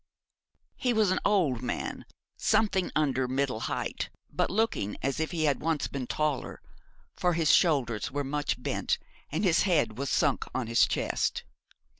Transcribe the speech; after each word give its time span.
He 0.77 0.93
was 0.93 1.11
an 1.11 1.19
old 1.23 1.61
man, 1.61 2.05
something 2.35 2.91
under 2.95 3.27
middle 3.27 3.59
height, 3.59 4.09
but 4.33 4.49
looking 4.49 4.97
as 5.03 5.19
if 5.19 5.29
he 5.29 5.43
had 5.43 5.61
once 5.61 5.87
been 5.87 6.07
taller; 6.07 6.59
for 7.15 7.33
his 7.33 7.51
shoulders 7.53 8.09
were 8.09 8.23
much 8.23 8.59
bent, 8.63 8.97
and 9.31 9.43
his 9.43 9.61
head 9.61 9.99
was 9.99 10.09
sunk 10.09 10.45
on 10.55 10.65
his 10.65 10.87
chest. 10.87 11.43